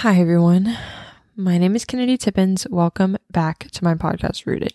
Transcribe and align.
Hi, 0.00 0.20
everyone. 0.20 0.76
My 1.36 1.56
name 1.56 1.74
is 1.74 1.86
Kennedy 1.86 2.18
Tippins. 2.18 2.66
Welcome 2.68 3.16
back 3.30 3.70
to 3.70 3.82
my 3.82 3.94
podcast, 3.94 4.44
Rooted. 4.44 4.74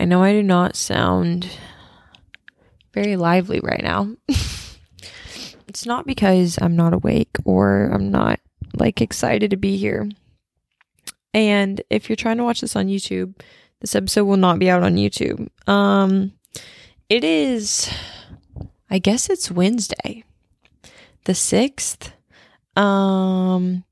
I 0.00 0.06
know 0.06 0.22
I 0.22 0.32
do 0.32 0.42
not 0.42 0.74
sound 0.74 1.50
very 2.94 3.16
lively 3.16 3.60
right 3.62 3.82
now. 3.82 4.08
it's 5.68 5.84
not 5.84 6.06
because 6.06 6.58
I'm 6.62 6.74
not 6.74 6.94
awake 6.94 7.36
or 7.44 7.90
I'm 7.92 8.10
not 8.10 8.40
like 8.72 9.02
excited 9.02 9.50
to 9.50 9.58
be 9.58 9.76
here. 9.76 10.08
And 11.34 11.82
if 11.90 12.08
you're 12.08 12.16
trying 12.16 12.38
to 12.38 12.44
watch 12.44 12.62
this 12.62 12.74
on 12.74 12.86
YouTube, 12.86 13.38
this 13.80 13.94
episode 13.94 14.24
will 14.24 14.38
not 14.38 14.58
be 14.58 14.70
out 14.70 14.82
on 14.82 14.96
YouTube. 14.96 15.46
Um 15.68 16.32
it 17.10 17.22
is 17.22 17.92
I 18.88 18.98
guess 18.98 19.28
it's 19.28 19.50
Wednesday. 19.50 20.24
The 21.24 21.34
6th. 21.34 22.12
Um 22.76 23.84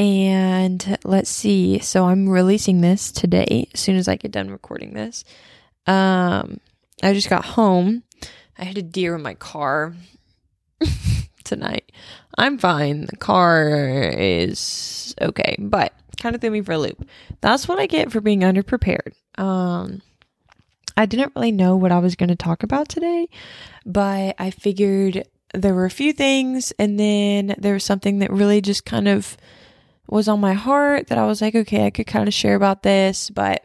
and 0.00 0.98
let's 1.04 1.28
see. 1.28 1.78
So 1.80 2.06
I'm 2.06 2.26
releasing 2.26 2.80
this 2.80 3.12
today 3.12 3.68
as 3.74 3.80
soon 3.80 3.96
as 3.96 4.08
I 4.08 4.16
get 4.16 4.32
done 4.32 4.50
recording 4.50 4.94
this. 4.94 5.24
Um 5.86 6.58
I 7.02 7.12
just 7.12 7.28
got 7.28 7.44
home. 7.44 8.02
I 8.58 8.64
had 8.64 8.78
a 8.78 8.82
deer 8.82 9.14
in 9.14 9.22
my 9.22 9.34
car 9.34 9.94
tonight. 11.44 11.92
I'm 12.38 12.56
fine. 12.56 13.06
The 13.06 13.16
car 13.16 13.68
is 14.16 15.14
okay, 15.20 15.56
but 15.58 15.92
kind 16.18 16.34
of 16.34 16.40
threw 16.40 16.50
me 16.50 16.62
for 16.62 16.72
a 16.72 16.78
loop. 16.78 17.06
That's 17.42 17.68
what 17.68 17.78
I 17.78 17.86
get 17.86 18.10
for 18.10 18.22
being 18.22 18.40
underprepared. 18.40 19.12
Um, 19.36 20.00
I 20.96 21.04
didn't 21.06 21.32
really 21.34 21.52
know 21.52 21.76
what 21.76 21.92
I 21.92 21.98
was 21.98 22.16
going 22.16 22.28
to 22.28 22.36
talk 22.36 22.62
about 22.62 22.88
today, 22.88 23.28
but 23.84 24.36
I 24.38 24.50
figured 24.50 25.26
there 25.52 25.74
were 25.74 25.86
a 25.86 25.90
few 25.90 26.12
things, 26.12 26.72
and 26.78 27.00
then 27.00 27.54
there 27.58 27.74
was 27.74 27.84
something 27.84 28.18
that 28.18 28.30
really 28.30 28.60
just 28.60 28.84
kind 28.84 29.08
of 29.08 29.36
was 30.10 30.28
on 30.28 30.40
my 30.40 30.54
heart 30.54 31.06
that 31.06 31.18
I 31.18 31.26
was 31.26 31.40
like, 31.40 31.54
okay, 31.54 31.86
I 31.86 31.90
could 31.90 32.06
kind 32.06 32.28
of 32.28 32.34
share 32.34 32.56
about 32.56 32.82
this. 32.82 33.30
But, 33.30 33.64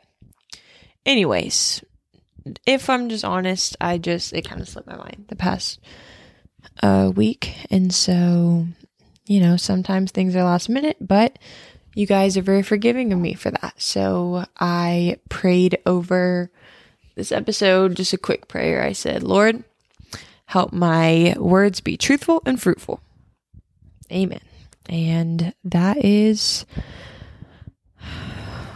anyways, 1.05 1.83
if 2.65 2.89
I'm 2.89 3.09
just 3.09 3.25
honest, 3.25 3.75
I 3.81 3.97
just, 3.97 4.31
it 4.31 4.47
kind 4.47 4.61
of 4.61 4.69
slipped 4.69 4.87
my 4.87 4.95
mind 4.95 5.25
the 5.27 5.35
past 5.35 5.79
uh, 6.83 7.11
week. 7.13 7.55
And 7.71 7.93
so, 7.93 8.67
you 9.25 9.39
know, 9.41 9.57
sometimes 9.57 10.11
things 10.11 10.35
are 10.35 10.43
last 10.43 10.69
minute, 10.69 10.97
but 11.01 11.39
you 11.95 12.05
guys 12.05 12.37
are 12.37 12.43
very 12.43 12.61
forgiving 12.61 13.11
of 13.11 13.19
me 13.19 13.33
for 13.33 13.49
that. 13.49 13.73
So 13.77 14.45
I 14.59 15.17
prayed 15.29 15.79
over 15.85 16.51
this 17.15 17.31
episode, 17.31 17.95
just 17.95 18.13
a 18.13 18.17
quick 18.17 18.47
prayer. 18.47 18.83
I 18.83 18.91
said, 18.91 19.23
Lord, 19.23 19.63
help 20.45 20.73
my 20.73 21.35
words 21.39 21.81
be 21.81 21.97
truthful 21.97 22.43
and 22.45 22.61
fruitful. 22.61 22.99
Amen. 24.11 24.41
And 24.89 25.53
that 25.63 26.03
is 26.03 26.65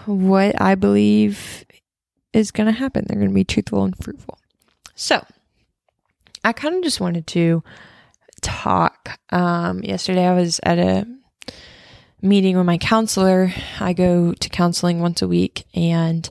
what 0.05 0.59
I 0.59 0.75
believe 0.75 1.65
is 2.33 2.51
going 2.51 2.67
to 2.67 2.77
happen. 2.77 3.05
They're 3.07 3.17
going 3.17 3.29
to 3.29 3.35
be 3.35 3.43
truthful 3.43 3.83
and 3.83 3.95
fruitful. 3.97 4.37
So, 4.95 5.25
I 6.43 6.53
kind 6.53 6.75
of 6.75 6.83
just 6.83 6.99
wanted 6.99 7.27
to 7.27 7.63
talk. 8.41 9.19
Um, 9.29 9.83
yesterday, 9.83 10.25
I 10.25 10.33
was 10.33 10.59
at 10.63 10.79
a 10.79 11.07
meeting 12.21 12.57
with 12.57 12.65
my 12.65 12.77
counselor. 12.77 13.53
I 13.79 13.93
go 13.93 14.33
to 14.33 14.49
counseling 14.49 14.99
once 14.99 15.21
a 15.21 15.27
week, 15.27 15.65
and 15.73 16.29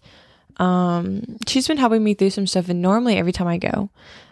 um, 0.59 1.39
she's 1.47 1.69
been 1.69 1.79
helping 1.79 2.03
me 2.03 2.15
through 2.15 2.31
some 2.31 2.47
stuff. 2.47 2.69
And 2.69 2.83
normally, 2.83 3.17
every 3.17 3.33
time 3.33 3.49
I 3.49 3.59
go, 3.59 3.91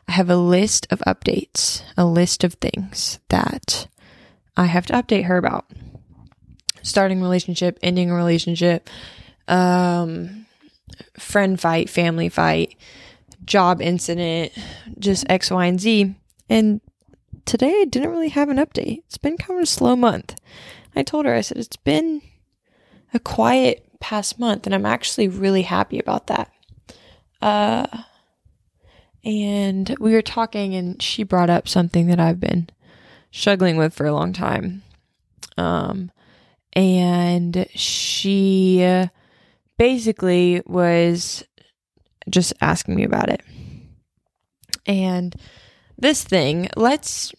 I 0.08 0.12
have 0.12 0.30
a 0.30 0.36
list 0.36 0.86
of 0.91 1.00
updates, 1.00 1.83
a 1.97 2.05
list 2.05 2.44
of 2.44 2.55
things 2.55 3.19
that 3.28 3.89
I 4.56 4.64
have 4.66 4.86
to 4.86 4.94
update 4.94 5.24
her 5.24 5.36
about. 5.36 5.66
Starting 6.82 7.20
relationship, 7.20 7.78
ending 7.82 8.10
a 8.10 8.14
relationship, 8.14 8.88
um, 9.48 10.46
friend 11.18 11.60
fight, 11.60 11.90
family 11.90 12.28
fight, 12.28 12.77
job 13.44 13.83
incident, 13.83 14.52
just 14.98 15.27
X, 15.28 15.50
Y, 15.50 15.66
and 15.66 15.80
Z. 15.80 16.14
And 16.48 16.80
today 17.45 17.80
I 17.80 17.84
didn't 17.84 18.11
really 18.11 18.28
have 18.28 18.48
an 18.48 18.58
update. 18.58 19.02
It's 19.06 19.18
been 19.18 19.36
kind 19.36 19.58
of 19.58 19.64
a 19.64 19.66
slow 19.66 19.96
month. 19.96 20.36
I 20.95 21.02
told 21.02 21.27
her, 21.27 21.34
I 21.34 21.40
said, 21.40 21.58
it's 21.58 21.77
been 21.77 22.22
a 23.12 23.18
quiet 23.18 23.86
past 24.00 24.39
month, 24.39 24.66
and 24.66 24.74
I'm 24.74 24.86
actually 24.86 25.28
really 25.28 25.62
happy 25.62 25.98
about 25.98 26.28
that. 26.28 26.50
Uh, 27.42 27.86
and 29.24 29.95
we 29.98 30.12
were 30.12 30.22
talking, 30.22 30.74
and 30.74 31.02
she 31.02 31.22
brought 31.22 31.50
up 31.50 31.68
something 31.68 32.06
that 32.06 32.20
I've 32.20 32.40
been 32.40 32.70
struggling 33.31 33.77
with 33.77 33.95
for 33.95 34.07
a 34.07 34.13
long 34.13 34.33
time. 34.33 34.83
Um, 35.57 36.11
and 36.73 37.67
she 37.75 39.07
basically 39.79 40.63
was 40.67 41.45
just 42.29 42.53
asking 42.61 42.97
me 42.97 43.05
about 43.05 43.31
it. 43.31 43.42
And 44.87 45.35
this 45.98 46.23
thing, 46.23 46.69
let's 46.77 47.35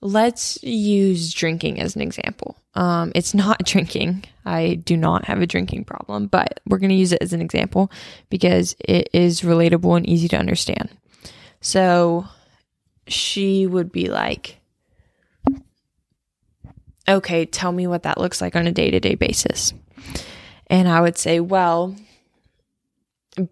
let's 0.00 0.62
use 0.62 1.32
drinking 1.32 1.80
as 1.80 1.96
an 1.96 2.02
example. 2.02 2.56
Um, 2.74 3.10
it's 3.14 3.34
not 3.34 3.58
drinking. 3.64 4.24
I 4.44 4.74
do 4.74 4.96
not 4.96 5.24
have 5.24 5.40
a 5.40 5.46
drinking 5.46 5.84
problem, 5.84 6.26
but 6.26 6.60
we're 6.66 6.78
going 6.78 6.90
to 6.90 6.96
use 6.96 7.12
it 7.12 7.22
as 7.22 7.32
an 7.32 7.40
example 7.40 7.90
because 8.28 8.76
it 8.80 9.08
is 9.12 9.40
relatable 9.40 9.96
and 9.96 10.06
easy 10.06 10.28
to 10.28 10.36
understand. 10.36 10.90
So 11.62 12.26
she 13.06 13.66
would 13.66 13.92
be 13.92 14.08
like, 14.08 14.60
okay, 17.08 17.44
tell 17.46 17.72
me 17.72 17.86
what 17.86 18.04
that 18.04 18.18
looks 18.18 18.40
like 18.40 18.56
on 18.56 18.66
a 18.66 18.72
day 18.72 18.90
to 18.90 19.00
day 19.00 19.14
basis. 19.14 19.72
And 20.68 20.88
I 20.88 21.00
would 21.00 21.18
say, 21.18 21.40
well, 21.40 21.94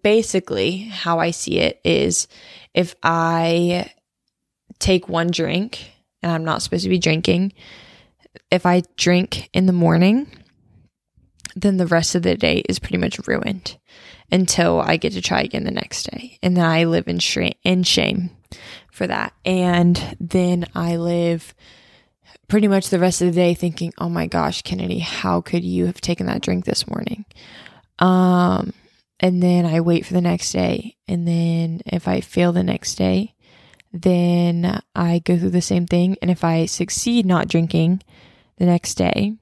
basically, 0.01 0.77
how 0.77 1.19
I 1.19 1.31
see 1.31 1.59
it 1.59 1.79
is 1.83 2.27
if 2.73 2.95
I 3.03 3.91
take 4.79 5.07
one 5.07 5.29
drink 5.29 5.91
and 6.21 6.31
I'm 6.31 6.45
not 6.45 6.61
supposed 6.61 6.83
to 6.83 6.89
be 6.89 6.99
drinking, 6.99 7.53
if 8.49 8.65
I 8.65 8.83
drink 8.97 9.49
in 9.53 9.67
the 9.67 9.73
morning, 9.73 10.27
then 11.55 11.77
the 11.77 11.87
rest 11.87 12.15
of 12.15 12.23
the 12.23 12.35
day 12.35 12.63
is 12.67 12.79
pretty 12.79 12.97
much 12.97 13.27
ruined 13.27 13.77
until 14.31 14.81
I 14.81 14.97
get 14.97 15.13
to 15.13 15.21
try 15.21 15.41
again 15.41 15.65
the 15.65 15.71
next 15.71 16.09
day. 16.09 16.39
And 16.41 16.57
then 16.57 16.65
I 16.65 16.85
live 16.85 17.07
in, 17.07 17.19
sh- 17.19 17.53
in 17.63 17.83
shame 17.83 18.31
for 18.91 19.07
that. 19.07 19.33
And 19.45 20.15
then 20.19 20.65
I 20.75 20.97
live 20.97 21.53
pretty 22.47 22.67
much 22.67 22.89
the 22.89 22.99
rest 22.99 23.21
of 23.21 23.27
the 23.27 23.33
day 23.33 23.53
thinking, 23.53 23.93
oh 23.97 24.09
my 24.09 24.27
gosh, 24.27 24.61
Kennedy, 24.61 24.99
how 24.99 25.41
could 25.41 25.63
you 25.63 25.85
have 25.85 26.01
taken 26.01 26.27
that 26.27 26.41
drink 26.41 26.65
this 26.65 26.87
morning? 26.87 27.25
Um, 27.99 28.73
and 29.19 29.41
then 29.41 29.65
I 29.65 29.81
wait 29.81 30.05
for 30.05 30.13
the 30.13 30.21
next 30.21 30.51
day. 30.51 30.97
And 31.07 31.27
then 31.27 31.81
if 31.85 32.07
I 32.07 32.21
fail 32.21 32.51
the 32.51 32.63
next 32.63 32.95
day, 32.95 33.33
then 33.91 34.81
I 34.95 35.19
go 35.19 35.37
through 35.37 35.51
the 35.51 35.61
same 35.61 35.85
thing. 35.85 36.17
And 36.21 36.29
if 36.29 36.43
I 36.43 36.65
succeed 36.65 37.25
not 37.25 37.47
drinking 37.47 38.01
the 38.57 38.65
next 38.65 38.95
day, 38.95 39.35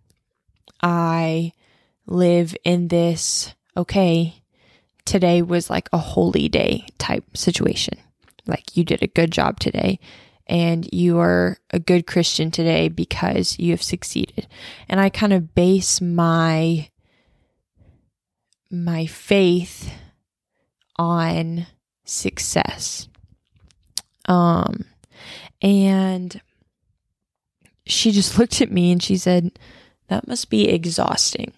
I 0.81 1.53
live 2.05 2.55
in 2.63 2.89
this, 2.89 3.53
okay, 3.75 4.35
today 5.05 5.41
was 5.41 5.69
like 5.69 5.89
a 5.91 5.97
holy 5.97 6.49
day 6.49 6.85
type 6.97 7.35
situation. 7.35 7.97
Like 8.47 8.75
you 8.75 8.83
did 8.83 9.03
a 9.03 9.07
good 9.07 9.31
job 9.31 9.59
today 9.59 9.99
and 10.47 10.87
you 10.91 11.19
are 11.19 11.57
a 11.69 11.79
good 11.79 12.05
Christian 12.05 12.51
today 12.51 12.89
because 12.89 13.57
you 13.57 13.71
have 13.71 13.83
succeeded. 13.83 14.47
And 14.89 14.99
I 14.99 15.09
kind 15.09 15.33
of 15.33 15.55
base 15.55 16.01
my 16.01 16.89
my 18.69 19.05
faith 19.05 19.93
on 20.97 21.67
success. 22.03 23.07
Um 24.25 24.85
and 25.61 26.41
she 27.85 28.11
just 28.11 28.37
looked 28.39 28.61
at 28.61 28.71
me 28.71 28.91
and 28.91 29.01
she 29.01 29.17
said, 29.17 29.57
"That 30.07 30.27
must 30.27 30.49
be 30.49 30.69
exhausting." 30.69 31.53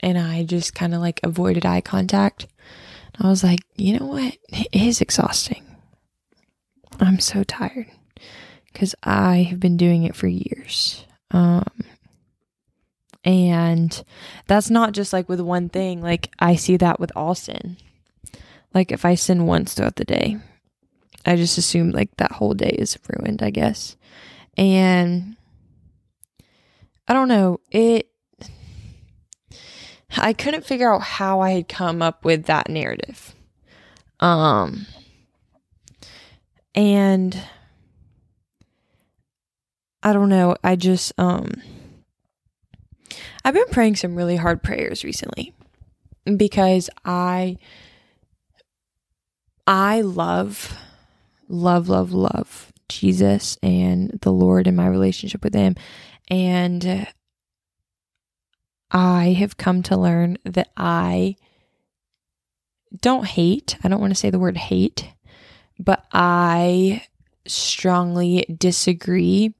And 0.00 0.18
I 0.18 0.44
just 0.44 0.74
kind 0.74 0.94
of 0.94 1.00
like 1.00 1.20
avoided 1.22 1.64
eye 1.64 1.80
contact. 1.80 2.46
I 3.20 3.28
was 3.28 3.44
like, 3.44 3.60
"You 3.76 3.98
know 3.98 4.06
what? 4.06 4.36
It 4.48 4.68
is 4.72 5.00
exhausting." 5.00 5.64
I'm 7.00 7.18
so 7.18 7.44
tired 7.44 7.86
because 8.72 8.94
I 9.02 9.42
have 9.50 9.60
been 9.60 9.76
doing 9.76 10.04
it 10.04 10.16
for 10.16 10.26
years. 10.26 11.04
Um, 11.30 11.66
and 13.24 14.04
that's 14.46 14.70
not 14.70 14.92
just 14.92 15.12
like 15.12 15.28
with 15.28 15.40
one 15.40 15.68
thing. 15.68 16.02
Like 16.02 16.30
I 16.38 16.56
see 16.56 16.76
that 16.76 17.00
with 17.00 17.10
all 17.16 17.34
sin. 17.34 17.76
Like 18.72 18.92
if 18.92 19.04
I 19.04 19.14
sin 19.14 19.46
once 19.46 19.74
throughout 19.74 19.96
the 19.96 20.04
day, 20.04 20.38
I 21.24 21.36
just 21.36 21.56
assume 21.56 21.90
like 21.90 22.16
that 22.16 22.32
whole 22.32 22.54
day 22.54 22.74
is 22.78 22.98
ruined, 23.08 23.42
I 23.42 23.50
guess. 23.50 23.96
And 24.56 25.36
I 27.08 27.14
don't 27.14 27.28
know, 27.28 27.60
it 27.70 28.08
I 30.16 30.32
couldn't 30.32 30.64
figure 30.64 30.92
out 30.92 31.02
how 31.02 31.40
I 31.40 31.50
had 31.50 31.68
come 31.68 32.02
up 32.02 32.24
with 32.24 32.44
that 32.46 32.68
narrative. 32.68 33.34
Um 34.20 34.86
and 36.74 37.40
I 40.02 40.12
don't 40.12 40.28
know. 40.28 40.56
I 40.62 40.76
just 40.76 41.12
um 41.18 41.50
I've 43.44 43.54
been 43.54 43.68
praying 43.70 43.96
some 43.96 44.14
really 44.14 44.36
hard 44.36 44.62
prayers 44.62 45.04
recently 45.04 45.52
because 46.36 46.88
I 47.04 47.58
I 49.66 50.00
love 50.00 50.76
love 51.48 51.88
love 51.88 52.12
love 52.12 52.72
Jesus 52.88 53.56
and 53.62 54.18
the 54.22 54.32
Lord 54.32 54.66
and 54.66 54.76
my 54.76 54.86
relationship 54.86 55.42
with 55.42 55.54
him 55.54 55.74
and 56.28 57.06
I 58.94 59.32
have 59.32 59.56
come 59.56 59.82
to 59.84 59.96
learn 59.96 60.38
that 60.44 60.70
I 60.76 61.34
don't 63.00 63.26
hate. 63.26 63.76
I 63.82 63.88
don't 63.88 64.00
want 64.00 64.12
to 64.12 64.18
say 64.18 64.30
the 64.30 64.38
word 64.38 64.56
hate, 64.56 65.10
but 65.80 66.04
I 66.12 67.04
strongly 67.46 68.46
disagree 68.56 69.52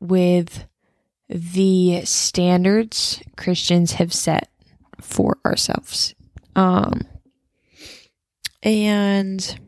with 0.00 0.66
the 1.28 2.02
standards 2.04 3.22
Christians 3.36 3.92
have 3.92 4.14
set 4.14 4.50
for 5.00 5.36
ourselves. 5.44 6.14
Um, 6.56 7.02
and 8.62 9.60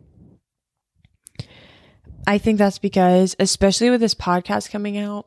I 2.27 2.39
think 2.39 2.59
that's 2.59 2.79
because, 2.79 3.37
especially 3.39 3.91
with 3.91 4.01
this 4.01 4.15
podcast 4.15 4.71
coming 4.71 4.97
out, 4.97 5.27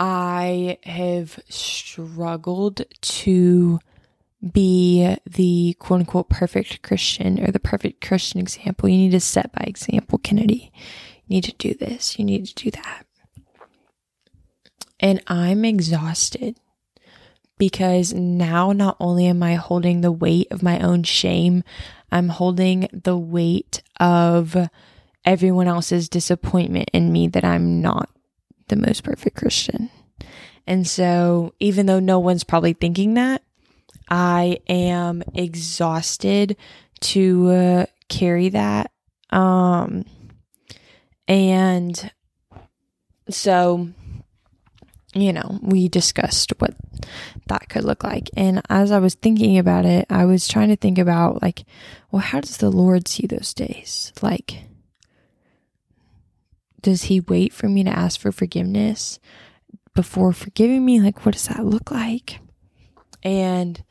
I 0.00 0.78
have 0.84 1.38
struggled 1.50 2.80
to 3.02 3.80
be 4.52 5.14
the 5.26 5.76
quote 5.78 6.00
unquote 6.00 6.30
perfect 6.30 6.80
Christian 6.80 7.38
or 7.44 7.52
the 7.52 7.60
perfect 7.60 8.00
Christian 8.00 8.40
example. 8.40 8.88
You 8.88 8.96
need 8.96 9.10
to 9.10 9.20
set 9.20 9.52
by 9.52 9.64
example, 9.64 10.16
Kennedy. 10.16 10.72
You 11.26 11.34
need 11.36 11.44
to 11.44 11.52
do 11.52 11.74
this, 11.74 12.18
you 12.18 12.24
need 12.24 12.46
to 12.46 12.54
do 12.54 12.70
that. 12.70 13.04
And 14.98 15.22
I'm 15.26 15.66
exhausted 15.66 16.56
because 17.58 18.14
now 18.14 18.72
not 18.72 18.96
only 19.00 19.26
am 19.26 19.42
I 19.42 19.56
holding 19.56 20.00
the 20.00 20.10
weight 20.10 20.48
of 20.50 20.62
my 20.62 20.80
own 20.80 21.02
shame, 21.02 21.62
I'm 22.10 22.30
holding 22.30 22.88
the 22.90 23.18
weight 23.18 23.82
of 24.00 24.56
everyone 25.26 25.68
else's 25.68 26.08
disappointment 26.08 26.90
in 26.94 27.12
me 27.12 27.28
that 27.28 27.44
I'm 27.44 27.82
not 27.82 28.08
the 28.70 28.76
most 28.76 29.04
perfect 29.04 29.36
Christian. 29.36 29.90
And 30.66 30.86
so, 30.86 31.54
even 31.60 31.86
though 31.86 32.00
no 32.00 32.18
one's 32.18 32.44
probably 32.44 32.72
thinking 32.72 33.14
that, 33.14 33.42
I 34.08 34.58
am 34.68 35.22
exhausted 35.34 36.56
to 37.00 37.50
uh, 37.50 37.86
carry 38.08 38.48
that. 38.50 38.90
Um, 39.30 40.04
and 41.28 42.10
so 43.28 43.88
you 45.14 45.32
know, 45.32 45.58
we 45.62 45.88
discussed 45.88 46.52
what 46.58 46.74
that 47.46 47.68
could 47.68 47.84
look 47.84 48.04
like. 48.04 48.30
And 48.36 48.62
as 48.70 48.92
I 48.92 48.98
was 48.98 49.14
thinking 49.14 49.58
about 49.58 49.84
it, 49.84 50.06
I 50.08 50.24
was 50.24 50.46
trying 50.46 50.68
to 50.68 50.76
think 50.76 50.98
about, 50.98 51.42
like, 51.42 51.64
well, 52.10 52.22
how 52.22 52.40
does 52.40 52.58
the 52.58 52.70
Lord 52.70 53.08
see 53.08 53.26
those 53.26 53.52
days? 53.52 54.12
Like, 54.22 54.64
does 56.82 57.04
He 57.04 57.20
wait 57.20 57.52
for 57.52 57.68
me 57.68 57.84
to 57.84 57.90
ask 57.90 58.20
for 58.20 58.32
forgiveness 58.32 59.18
before 59.94 60.32
forgiving 60.32 60.84
me? 60.84 61.00
Like, 61.00 61.24
what 61.24 61.32
does 61.32 61.48
that 61.48 61.64
look 61.64 61.90
like? 61.90 62.40
And 63.22 63.82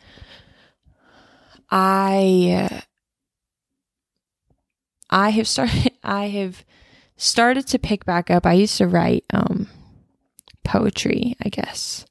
I, 1.70 2.84
I 5.10 5.30
have 5.30 5.48
started, 5.48 5.92
I 6.04 6.28
have 6.28 6.66
started 7.18 7.68
to 7.68 7.80
pick 7.80 8.06
back 8.06 8.30
up. 8.30 8.46
I 8.46 8.54
used 8.54 8.78
to 8.78 8.88
write, 8.88 9.26
um, 9.32 9.68
poetry, 10.64 11.36
I 11.44 11.50
guess. 11.50 12.06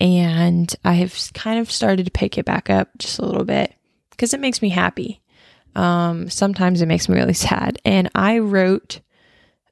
And 0.00 0.74
I 0.84 0.94
have 0.94 1.16
kind 1.34 1.58
of 1.60 1.70
started 1.70 2.06
to 2.06 2.12
pick 2.12 2.36
it 2.36 2.44
back 2.44 2.68
up 2.68 2.90
just 2.98 3.18
a 3.18 3.24
little 3.24 3.44
bit 3.44 3.74
because 4.10 4.34
it 4.34 4.40
makes 4.40 4.60
me 4.60 4.68
happy. 4.68 5.22
Um, 5.74 6.28
sometimes 6.30 6.82
it 6.82 6.86
makes 6.86 7.08
me 7.08 7.16
really 7.16 7.34
sad. 7.48 7.78
And 7.84 8.10
I 8.14 8.38
wrote 8.38 9.00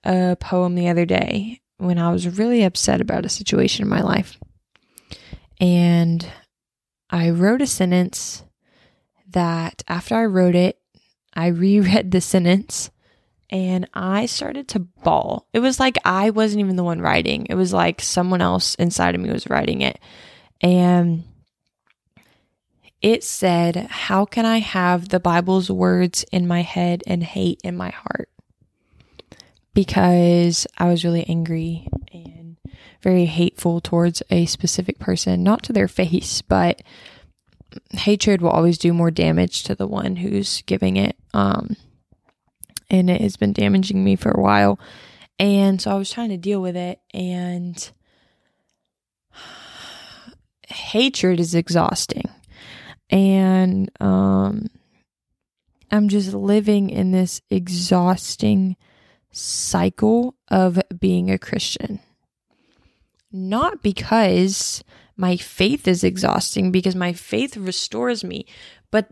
a 0.05 0.37
poem 0.37 0.75
the 0.75 0.89
other 0.89 1.07
day 1.07 1.61
when 1.79 1.99
I 1.99 2.13
was 2.13 2.39
really 2.39 2.63
upset 2.63 3.01
about 3.01 3.27
a 3.27 3.31
situation 3.31 3.85
in 3.85 3.89
my 3.89 4.01
life. 4.01 4.39
And 5.61 6.27
I 7.11 7.31
wrote 7.31 7.63
a 7.63 7.67
sentence 7.67 8.45
that 9.29 9.83
after 9.89 10.15
I 10.15 10.25
wrote 10.27 10.55
it, 10.55 10.79
I 11.35 11.47
reread 11.49 12.11
the 12.11 12.21
sentence 12.21 12.91
and 13.51 13.89
I 13.93 14.27
started 14.27 14.69
to 14.69 14.81
bawl. 14.81 15.47
It 15.53 15.61
was 15.61 15.79
like 15.79 15.99
I 16.05 16.31
wasn't 16.31 16.61
even 16.61 16.77
the 16.77 16.85
one 16.85 17.01
writing, 17.01 17.47
it 17.51 17.55
was 17.55 17.73
like 17.73 18.01
someone 18.01 18.41
else 18.41 18.75
inside 18.77 19.15
of 19.15 19.21
me 19.21 19.31
was 19.31 19.51
writing 19.51 19.83
it. 19.83 19.99
And 20.61 21.25
it 23.03 23.25
said, 23.25 23.77
How 23.91 24.25
can 24.25 24.47
I 24.47 24.59
have 24.59 25.09
the 25.09 25.21
Bible's 25.21 25.71
words 25.71 26.25
in 26.33 26.47
my 26.47 26.63
head 26.63 27.03
and 27.07 27.23
hate 27.23 27.61
in 27.65 27.77
my 27.77 27.91
heart? 27.91 28.31
Because 29.75 30.67
I 30.77 30.89
was 30.89 31.05
really 31.05 31.27
angry 31.29 31.89
and 32.13 32.57
very 33.03 33.25
hateful 33.25 33.81
towards 33.81 34.23
a 34.31 34.47
specific 34.47 34.99
person, 34.99 35.43
not 35.43 35.63
to 35.65 35.73
their 35.73 35.89
face, 35.89 36.43
but 36.43 36.83
hatred 37.91 38.43
will 38.43 38.51
always 38.51 38.79
do 38.79 38.93
more 38.93 39.11
damage 39.11 39.63
to 39.65 39.75
the 39.75 39.87
one 39.87 40.17
who's 40.17 40.63
giving 40.63 40.97
it. 40.97 41.17
Um, 41.33 41.77
and 42.91 43.09
it 43.09 43.21
has 43.23 43.37
been 43.37 43.53
damaging 43.53 44.05
me 44.05 44.17
for 44.17 44.31
a 44.31 44.41
while. 44.41 44.79
And 45.39 45.81
so 45.81 45.91
I 45.91 45.95
was 45.95 46.11
trying 46.11 46.29
to 46.29 46.37
deal 46.37 46.61
with 46.61 46.77
it 46.77 47.01
and 47.13 47.91
hatred 50.69 51.41
is 51.41 51.55
exhausting. 51.55 52.29
And 53.11 53.91
um 54.01 54.69
I'm 55.91 56.09
just 56.09 56.33
living 56.33 56.89
in 56.89 57.13
this 57.13 57.43
exhausting 57.51 58.77
cycle 59.32 60.34
of 60.49 60.81
being 60.99 61.31
a 61.31 61.38
Christian. 61.38 62.00
Not 63.32 63.82
because 63.82 64.84
my 65.17 65.37
faith 65.37 65.88
is 65.88 66.05
exhausting, 66.05 66.70
because 66.70 66.94
my 66.94 67.12
faith 67.12 67.56
restores 67.56 68.23
me, 68.23 68.46
but 68.90 69.08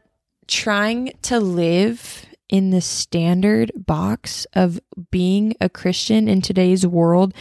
trying 0.46 1.12
to 1.22 1.40
live 1.40 2.26
in 2.49 2.70
the 2.70 2.81
standard 2.81 3.70
box 3.75 4.46
of 4.52 4.81
being 5.11 5.55
a 5.61 5.69
Christian 5.69 6.28
in 6.28 6.43
today's 6.43 6.87
world 6.87 7.32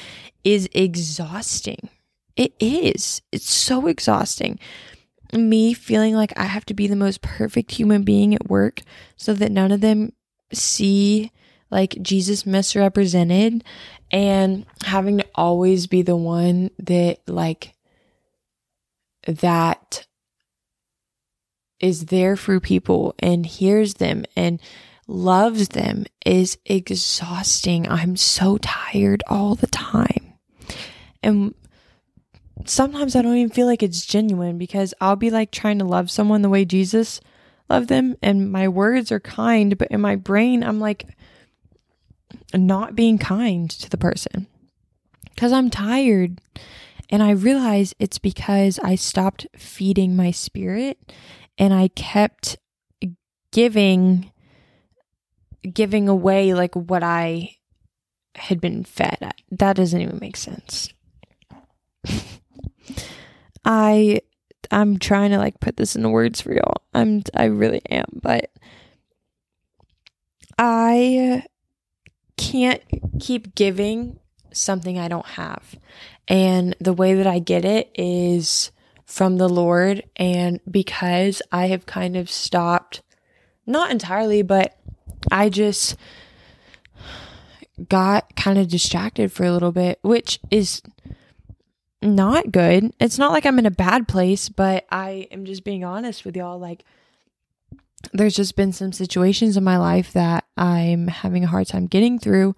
is 0.44 0.70
exhausting. 0.74 1.90
It 2.36 2.54
is. 2.60 3.22
It's 3.32 3.52
so 3.52 3.88
exhausting. 3.88 4.60
Me 5.34 5.74
feeling 5.74 6.16
like 6.16 6.32
I 6.38 6.46
have 6.46 6.66
to 6.68 6.74
be 6.74 6.88
the 6.88 6.96
most 6.96 7.22
perfect 7.22 7.72
human 7.72 8.04
being 8.04 8.34
at 8.34 8.50
work 8.50 8.82
so 9.18 9.34
that 9.34 9.52
none 9.52 9.72
of 9.72 9.82
them 9.82 10.14
see 10.54 11.32
like 11.72 11.98
Jesus 12.02 12.46
misrepresented 12.46 13.64
and 14.12 14.66
having 14.86 15.20
to 15.20 15.26
always 15.36 15.88
be 15.88 16.02
the 16.02 16.16
one 16.16 16.72
that 16.80 17.20
like 17.28 17.74
that 19.28 20.08
is 21.80 22.08
there 22.08 22.36
for 22.36 22.60
people 22.60 23.14
and 23.20 23.46
hears 23.46 23.96
them 23.96 24.26
and 24.36 24.60
loves 25.08 25.70
them 25.70 26.06
is 26.26 26.58
exhausting. 26.66 27.88
I'm 27.88 28.16
so 28.16 28.58
tired 28.58 29.24
all 29.28 29.56
the 29.56 29.68
time. 29.68 30.34
And 31.24 31.54
sometimes 32.66 33.16
I 33.16 33.22
don't 33.22 33.38
even 33.38 33.50
feel 33.50 33.68
like 33.68 33.84
it's 33.84 34.06
genuine 34.06 34.58
because 34.58 34.94
I'll 35.00 35.16
be 35.16 35.30
like 35.30 35.52
trying 35.52 35.80
to 35.80 35.86
love 35.86 36.12
someone 36.12 36.42
the 36.42 36.50
way 36.50 36.66
Jesus 36.66 37.22
loved 37.70 37.88
them, 37.88 38.16
and 38.24 38.52
my 38.52 38.68
words 38.68 39.12
are 39.12 39.20
kind, 39.20 39.78
but 39.78 39.90
in 39.92 40.02
my 40.02 40.16
brain, 40.16 40.64
I'm 40.64 40.80
like 40.80 41.16
not 42.54 42.96
being 42.96 43.18
kind 43.18 43.70
to 43.70 43.90
the 43.90 43.98
person 43.98 44.48
because 45.36 45.52
I'm 45.52 45.70
tired. 45.70 46.42
And 47.10 47.24
I 47.24 47.32
realize 47.32 47.96
it's 47.98 48.20
because 48.20 48.78
I 48.80 48.96
stopped 48.96 49.48
feeding 49.58 50.16
my 50.16 50.32
spirit 50.32 51.14
and 51.58 51.74
I 51.74 51.88
kept 51.90 52.58
giving 53.52 54.32
giving 55.74 56.08
away 56.08 56.54
like 56.54 56.76
what 56.76 57.04
I 57.04 57.56
had 58.36 58.62
been 58.62 58.84
fed. 58.84 59.34
That 59.52 59.76
doesn't 59.76 60.02
even 60.02 60.20
make 60.20 60.38
sense. 60.38 60.94
I 63.66 64.22
I'm 64.72 65.00
trying 65.00 65.32
to 65.32 65.38
like 65.38 65.60
put 65.60 65.78
this 65.78 65.96
into 65.96 66.10
words 66.10 66.42
for 66.42 66.54
y'all. 66.54 66.84
I'm 66.94 67.24
I 67.34 67.46
really 67.46 67.82
am, 67.90 68.06
but 68.22 68.52
I 70.58 71.44
can't 72.40 72.82
keep 73.20 73.54
giving 73.54 74.18
something 74.54 74.98
I 74.98 75.10
don't 75.10 75.26
have. 75.26 75.76
And 76.28 76.76
the 76.80 76.94
way 76.94 77.14
that 77.16 77.28
I 77.28 77.40
get 77.40 77.66
it 77.66 77.92
is 77.96 78.72
from 79.06 79.38
the 79.38 79.50
Lord 79.50 80.04
and 80.16 80.62
because 80.70 81.42
I 81.52 81.68
have 81.68 81.86
kind 81.86 82.16
of 82.16 82.30
stopped 82.30 83.02
not 83.66 83.92
entirely, 83.92 84.42
but 84.42 84.78
I 85.30 85.50
just 85.50 85.98
got 87.90 88.36
kind 88.36 88.58
of 88.58 88.70
distracted 88.70 89.32
for 89.32 89.44
a 89.44 89.52
little 89.52 89.74
bit, 89.74 90.00
which 90.02 90.40
is 90.50 90.82
not 92.02 92.54
good. 92.54 92.94
It's 93.02 93.20
not 93.20 93.34
like 93.34 93.46
I'm 93.46 93.60
in 93.60 93.66
a 93.66 93.72
bad 93.72 94.08
place, 94.08 94.48
but 94.48 94.86
I 94.90 95.28
am 95.32 95.44
just 95.44 95.66
being 95.66 95.84
honest 95.84 96.24
with 96.24 96.38
y'all. 96.38 96.58
Like, 96.58 96.86
there's 98.14 98.36
just 98.36 98.56
been 98.56 98.72
some 98.72 98.92
situations 98.92 99.58
in 99.58 99.64
my 99.64 99.78
life 99.78 100.14
that 100.14 100.46
I'm 100.58 101.08
having 101.08 101.44
a 101.44 101.48
hard 101.48 101.68
time 101.68 101.88
getting 101.88 102.20
through. 102.20 102.56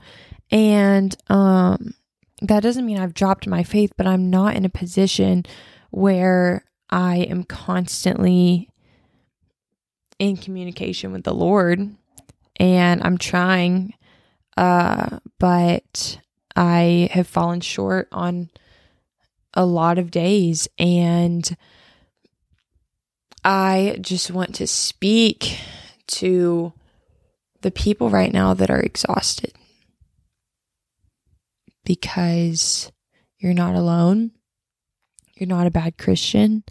And 0.51 1.15
um, 1.29 1.93
that 2.41 2.63
doesn't 2.63 2.86
mean 2.86 3.00
I've 3.00 3.13
dropped 3.13 3.48
my 3.48 3.63
faith, 3.63 3.93
but 3.98 4.07
I'm 4.07 4.29
not 4.29 4.55
in 4.55 4.65
a 4.65 4.69
position 4.69 5.45
where 5.89 6.63
I 6.89 7.17
am 7.17 7.43
constantly 7.43 8.69
in 10.19 10.38
communication 10.38 11.12
with 11.12 11.24
the 11.24 11.33
Lord. 11.33 11.95
And 12.57 13.03
I'm 13.03 13.17
trying, 13.17 13.93
uh, 14.57 15.19
but 15.39 16.19
I 16.55 17.10
have 17.12 17.27
fallen 17.27 17.62
short 17.62 18.07
on 18.12 18.50
a 19.53 19.65
lot 19.65 19.98
of 19.98 20.12
days. 20.12 20.67
And 20.77 21.55
I 23.43 23.98
just 24.01 24.31
want 24.31 24.55
to 24.55 24.67
speak 24.67 25.60
to 26.07 26.74
the 27.62 27.71
people 27.71 28.10
right 28.10 28.31
now 28.31 28.53
that 28.53 28.69
are 28.69 28.79
exhausted 28.79 29.53
because 31.86 32.91
you're 33.39 33.53
not 33.53 33.75
alone. 33.75 34.31
You're 35.36 35.48
not 35.48 35.67
a 35.67 35.71
bad 35.71 35.98
Christian. 35.98 36.63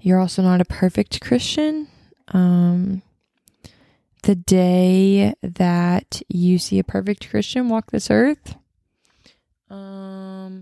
You're 0.00 0.18
also 0.18 0.42
not 0.42 0.60
a 0.60 0.64
perfect 0.64 1.20
Christian. 1.20 1.88
Um, 2.28 3.02
the 4.22 4.34
day 4.34 5.34
that 5.42 6.22
you 6.28 6.58
see 6.58 6.78
a 6.78 6.84
perfect 6.84 7.28
Christian 7.28 7.68
walk 7.68 7.90
this 7.90 8.10
earth, 8.10 8.56
um, 9.68 10.59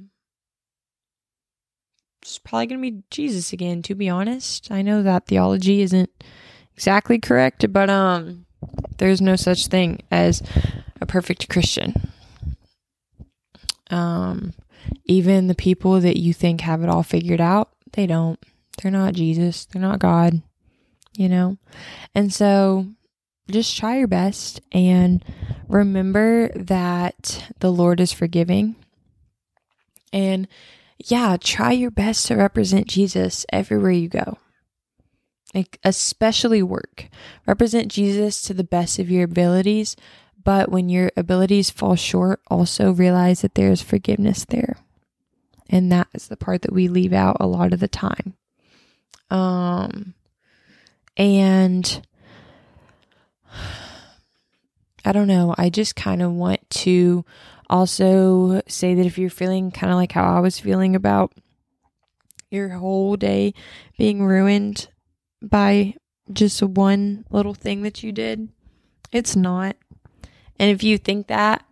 probably 2.49 2.67
going 2.67 2.83
to 2.83 2.90
be 2.90 3.02
Jesus 3.11 3.52
again, 3.52 3.83
to 3.83 3.95
be 3.95 4.09
honest. 4.09 4.71
I 4.71 4.81
know 4.81 5.02
that 5.02 5.26
theology 5.26 5.83
isn't 5.83 6.11
exactly 6.75 7.19
correct, 7.19 7.71
but 7.73 7.90
um 7.90 8.47
there's 8.97 9.21
no 9.21 9.37
such 9.37 9.67
thing 9.67 10.00
as 10.11 10.43
a 11.00 11.07
perfect 11.07 11.49
Christian. 11.49 11.95
Um 13.90 14.55
even 15.05 15.49
the 15.49 15.55
people 15.55 16.00
that 16.00 16.19
you 16.19 16.33
think 16.33 16.62
have 16.62 16.83
it 16.83 16.88
all 16.88 17.02
figured 17.02 17.40
out, 17.40 17.71
they 17.93 18.07
don't. 18.07 18.38
They're 18.81 18.90
not 18.90 19.14
Jesus. 19.14 19.67
They're 19.67 19.83
not 19.83 19.99
God, 19.99 20.40
you 21.14 21.28
know? 21.28 21.59
And 22.14 22.33
so 22.33 22.87
just 23.50 23.76
try 23.76 23.99
your 23.99 24.07
best 24.07 24.61
and 24.73 25.23
remember 25.69 26.49
that 26.55 27.52
the 27.61 27.73
Lord 27.73 28.00
is 28.00 28.12
forgiving. 28.12 28.76
And 30.12 30.49
yeah, 30.99 31.37
try 31.40 31.73
your 31.73 31.90
best 31.90 32.26
to 32.26 32.37
represent 32.37 32.87
Jesus 32.87 33.47
everywhere 33.52 33.93
you 33.93 34.09
go. 34.09 34.38
Like 35.55 35.78
especially 35.85 36.62
work. 36.62 37.09
Represent 37.47 37.88
Jesus 37.88 38.43
to 38.43 38.55
the 38.55 38.64
best 38.64 38.99
of 38.99 39.11
your 39.11 39.25
abilities, 39.25 39.97
but 40.43 40.71
when 40.71 40.88
your 40.88 41.11
abilities 41.17 41.71
fall 41.71 41.97
short, 41.97 42.40
also 42.49 42.93
realize 42.93 43.40
that 43.43 43.55
there 43.55 43.71
is 43.71 43.81
forgiveness 43.81 44.45
there. 44.45 44.76
And 45.71 45.90
that 45.93 46.09
is 46.14 46.28
the 46.28 46.37
part 46.37 46.62
that 46.62 46.73
we 46.73 46.88
leave 46.88 47.12
out 47.12 47.37
a 47.40 47.47
lot 47.47 47.73
of 47.73 47.81
the 47.81 47.88
time. 47.88 48.35
Um 49.31 50.14
and 51.17 52.02
I 55.05 55.12
don't 55.12 55.28
know, 55.28 55.55
I 55.57 55.71
just 55.71 55.97
kind 55.97 56.21
of 56.23 56.33
want 56.33 56.69
to 56.71 57.25
also, 57.70 58.62
say 58.66 58.94
that 58.94 59.06
if 59.06 59.18
you're 59.18 59.30
feeling 59.30 59.70
kind 59.70 59.92
of 59.92 59.96
like 59.96 60.12
how 60.12 60.25
I 60.37 60.40
was 60.40 60.58
feeling 60.58 60.96
about 60.96 61.32
your 62.50 62.70
whole 62.70 63.16
day 63.16 63.52
being 63.98 64.25
ruined 64.25 64.88
by 65.42 65.94
just 66.32 66.62
one 66.62 67.25
little 67.30 67.54
thing 67.54 67.82
that 67.82 68.02
you 68.02 68.10
did, 68.10 68.48
it's 69.12 69.37
not. 69.37 69.76
And 70.58 70.70
if 70.70 70.82
you 70.82 70.96
think 70.96 71.26
that, 71.26 71.64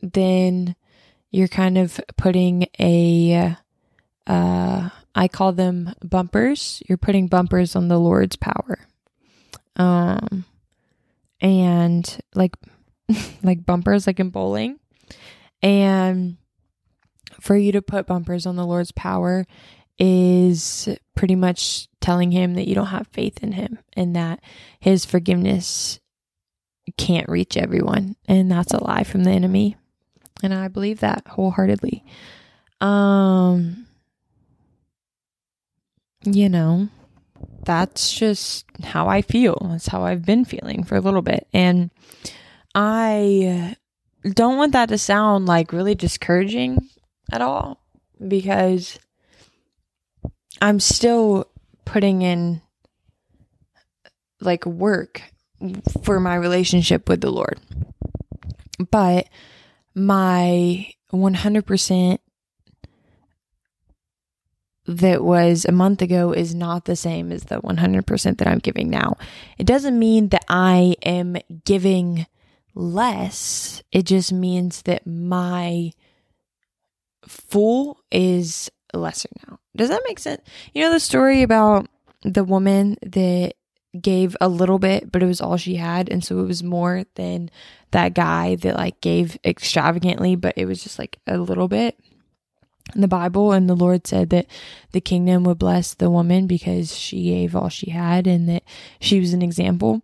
then 0.00 0.74
you're 1.30 1.48
kind 1.48 1.78
of 1.78 2.00
putting 2.16 2.66
a, 2.78 3.56
uh, 4.26 4.88
I 5.14 5.28
call 5.28 5.52
them 5.52 5.94
bumpers. 6.04 6.82
You're 6.88 6.98
putting 6.98 7.28
bumpers 7.28 7.76
on 7.76 7.88
the 7.88 7.98
Lord's 7.98 8.36
power. 8.36 8.78
Um, 9.76 10.44
and 11.40 12.18
like, 12.34 12.56
like 13.42 13.64
bumpers, 13.64 14.06
like 14.06 14.18
in 14.18 14.30
bowling. 14.30 14.80
And 15.62 16.36
for 17.40 17.56
you 17.56 17.72
to 17.72 17.82
put 17.82 18.06
bumpers 18.06 18.46
on 18.46 18.56
the 18.56 18.66
Lord's 18.66 18.92
power 18.92 19.46
is 19.98 20.88
pretty 21.14 21.34
much 21.34 21.88
telling 22.00 22.30
him 22.30 22.54
that 22.54 22.68
you 22.68 22.74
don't 22.74 22.86
have 22.86 23.08
faith 23.08 23.42
in 23.42 23.52
him 23.52 23.78
and 23.94 24.14
that 24.14 24.40
his 24.78 25.04
forgiveness 25.04 25.98
can't 26.96 27.28
reach 27.28 27.56
everyone. 27.56 28.16
And 28.26 28.50
that's 28.50 28.72
a 28.72 28.82
lie 28.82 29.04
from 29.04 29.24
the 29.24 29.30
enemy. 29.30 29.76
And 30.42 30.54
I 30.54 30.68
believe 30.68 31.00
that 31.00 31.26
wholeheartedly. 31.26 32.04
Um, 32.80 33.86
you 36.24 36.48
know, 36.48 36.88
that's 37.64 38.12
just 38.12 38.64
how 38.82 39.08
I 39.08 39.22
feel. 39.22 39.58
That's 39.70 39.88
how 39.88 40.04
I've 40.04 40.24
been 40.24 40.44
feeling 40.44 40.84
for 40.84 40.96
a 40.96 41.00
little 41.00 41.22
bit. 41.22 41.48
And 41.52 41.90
I 42.74 43.76
don't 44.22 44.56
want 44.56 44.72
that 44.72 44.88
to 44.88 44.98
sound 44.98 45.46
like 45.46 45.72
really 45.72 45.94
discouraging 45.94 46.88
at 47.32 47.40
all 47.40 47.80
because 48.26 48.98
I'm 50.60 50.80
still 50.80 51.48
putting 51.84 52.22
in 52.22 52.62
like 54.40 54.66
work 54.66 55.22
for 56.02 56.20
my 56.20 56.34
relationship 56.34 57.08
with 57.08 57.20
the 57.20 57.30
Lord. 57.30 57.58
But 58.90 59.28
my 59.94 60.92
100% 61.12 62.18
that 64.86 65.22
was 65.22 65.66
a 65.66 65.72
month 65.72 66.00
ago 66.00 66.32
is 66.32 66.54
not 66.54 66.86
the 66.86 66.96
same 66.96 67.30
as 67.30 67.44
the 67.44 67.60
100% 67.60 68.38
that 68.38 68.48
I'm 68.48 68.58
giving 68.58 68.88
now. 68.88 69.16
It 69.58 69.66
doesn't 69.66 69.98
mean 69.98 70.30
that 70.30 70.44
I 70.48 70.96
am 71.02 71.36
giving 71.64 72.26
less. 72.74 73.82
It 73.92 74.04
just 74.04 74.32
means 74.32 74.82
that 74.82 75.06
my 75.06 75.92
full 77.26 78.00
is 78.10 78.70
lesser 78.94 79.28
now. 79.46 79.58
Does 79.76 79.88
that 79.90 80.02
make 80.06 80.18
sense? 80.18 80.42
You 80.74 80.82
know 80.82 80.92
the 80.92 81.00
story 81.00 81.42
about 81.42 81.88
the 82.22 82.44
woman 82.44 82.96
that 83.02 83.54
gave 84.00 84.36
a 84.40 84.48
little 84.48 84.78
bit, 84.78 85.10
but 85.10 85.22
it 85.22 85.26
was 85.26 85.40
all 85.40 85.56
she 85.56 85.76
had. 85.76 86.08
And 86.08 86.22
so 86.22 86.40
it 86.40 86.46
was 86.46 86.62
more 86.62 87.04
than 87.14 87.50
that 87.90 88.14
guy 88.14 88.56
that 88.56 88.76
like 88.76 89.00
gave 89.00 89.38
extravagantly, 89.44 90.36
but 90.36 90.54
it 90.56 90.66
was 90.66 90.82
just 90.82 90.98
like 90.98 91.18
a 91.26 91.38
little 91.38 91.68
bit 91.68 91.98
in 92.94 93.00
the 93.00 93.08
Bible. 93.08 93.52
And 93.52 93.68
the 93.68 93.76
Lord 93.76 94.06
said 94.06 94.30
that 94.30 94.46
the 94.92 95.00
kingdom 95.00 95.44
would 95.44 95.58
bless 95.58 95.94
the 95.94 96.10
woman 96.10 96.46
because 96.46 96.96
she 96.96 97.24
gave 97.24 97.56
all 97.56 97.68
she 97.68 97.90
had 97.90 98.26
and 98.26 98.48
that 98.48 98.62
she 99.00 99.20
was 99.20 99.32
an 99.32 99.42
example 99.42 100.02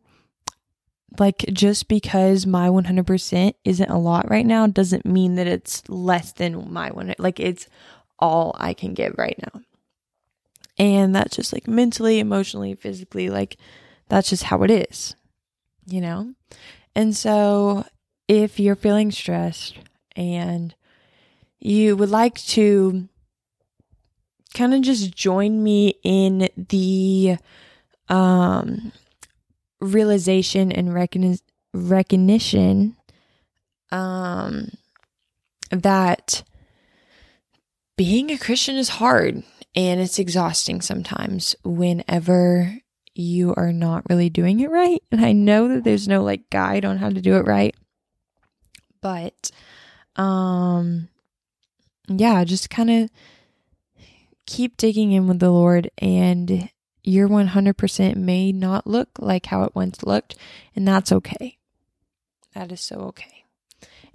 like 1.19 1.39
just 1.53 1.89
because 1.89 2.47
my 2.47 2.69
100% 2.69 3.55
isn't 3.65 3.91
a 3.91 3.99
lot 3.99 4.31
right 4.31 4.47
now 4.47 4.67
doesn't 4.67 5.07
mean 5.07 5.37
that 5.37 5.47
it's 5.47 5.89
less 5.89 6.33
than 6.33 6.73
my 6.73 6.91
one 6.91 7.15
like 7.19 7.41
it's 7.41 7.67
all 8.19 8.55
I 8.59 8.75
can 8.75 8.95
give 8.95 9.15
right 9.19 9.39
now. 9.39 9.61
And 10.77 11.15
that's 11.15 11.37
just 11.37 11.53
like 11.53 11.69
mentally, 11.69 12.19
emotionally, 12.19 12.75
physically 12.75 13.31
like 13.31 13.57
that's 14.09 14.31
just 14.31 14.45
how 14.45 14.63
it 14.63 14.71
is. 14.71 15.15
You 15.87 16.01
know? 16.01 16.35
And 16.95 17.17
so 17.17 17.85
if 18.29 18.59
you're 18.59 18.77
feeling 18.77 19.11
stressed 19.11 19.77
and 20.17 20.75
you 21.59 21.97
would 21.97 22.11
like 22.11 22.37
to 22.45 23.09
kind 24.55 24.75
of 24.75 24.83
just 24.83 25.15
join 25.15 25.63
me 25.63 25.99
in 26.03 26.49
the 26.57 27.37
um 28.09 28.93
realization 29.85 30.73
and 30.73 30.89
recogni- 30.89 31.43
recognition 31.73 32.97
um, 33.93 34.71
that 35.71 36.43
being 37.97 38.31
a 38.31 38.39
Christian 38.39 38.77
is 38.77 38.89
hard 38.89 39.43
and 39.77 40.01
it's 40.01 40.19
exhausting 40.19 40.81
sometimes 40.81 41.55
whenever 41.65 42.79
you 43.15 43.55
are 43.57 43.73
not 43.73 44.03
really 44.09 44.29
doing 44.29 44.61
it 44.61 44.71
right. 44.71 45.03
And 45.13 45.25
I 45.25 45.33
know 45.33 45.69
that 45.69 45.85
there's 45.85 46.09
no 46.09 46.23
like 46.23 46.51
guide 46.51 46.85
on 46.85 46.99
how 46.99 47.11
to 47.11 47.21
do 47.21 47.37
it 47.37 47.47
right. 47.47 47.75
But 49.01 49.51
um 50.17 51.09
yeah, 52.09 52.43
just 52.45 52.71
kind 52.71 52.91
of 52.91 53.11
keep 54.47 54.77
digging 54.77 55.13
in 55.13 55.27
with 55.27 55.39
the 55.39 55.51
Lord 55.51 55.91
and 55.99 56.69
your 57.05 57.29
100% 57.29 58.17
may 58.17 58.51
not 58.51 58.87
look 58.87 59.11
like 59.19 59.47
how 59.47 59.63
it 59.63 59.75
once 59.75 60.03
looked, 60.03 60.37
and 60.75 60.89
that's 60.89 61.13
okay. 61.13 61.59
That 62.55 62.73
is 62.73 62.81
so 62.81 62.97
okay. 62.97 63.45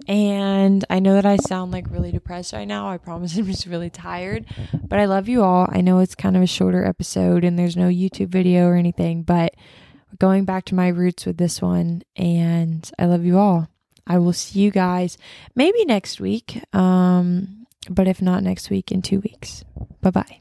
And 0.08 0.84
I 0.90 0.98
know 0.98 1.14
that 1.14 1.26
I 1.26 1.36
sound 1.36 1.72
like 1.72 1.90
really 1.90 2.10
depressed 2.10 2.52
right 2.52 2.66
now. 2.66 2.88
I 2.88 2.98
promise 2.98 3.36
I'm 3.38 3.46
just 3.46 3.66
really 3.66 3.90
tired. 3.90 4.46
But 4.72 4.98
I 4.98 5.04
love 5.04 5.28
you 5.28 5.42
all. 5.42 5.68
I 5.70 5.80
know 5.80 5.98
it's 5.98 6.14
kind 6.14 6.36
of 6.36 6.42
a 6.42 6.46
shorter 6.46 6.84
episode 6.84 7.44
and 7.44 7.58
there's 7.58 7.76
no 7.76 7.88
YouTube 7.88 8.28
video 8.28 8.66
or 8.66 8.74
anything, 8.74 9.22
but 9.22 9.54
going 10.18 10.44
back 10.44 10.64
to 10.66 10.74
my 10.74 10.88
roots 10.88 11.26
with 11.26 11.36
this 11.36 11.60
one. 11.60 12.02
And 12.16 12.90
I 12.98 13.06
love 13.06 13.24
you 13.24 13.38
all. 13.38 13.68
I 14.06 14.18
will 14.18 14.32
see 14.32 14.60
you 14.60 14.70
guys 14.70 15.18
maybe 15.54 15.84
next 15.84 16.20
week. 16.20 16.62
Um, 16.74 17.66
but 17.88 18.08
if 18.08 18.20
not 18.20 18.42
next 18.42 18.70
week, 18.70 18.90
in 18.90 19.02
two 19.02 19.20
weeks. 19.20 19.64
Bye 20.00 20.10
bye. 20.10 20.39